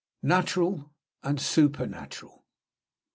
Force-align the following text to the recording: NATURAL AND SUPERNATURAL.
NATURAL 0.23 0.89
AND 1.21 1.39
SUPERNATURAL. 1.39 2.43